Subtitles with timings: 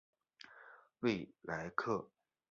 [1.01, 2.09] 瑞亚克。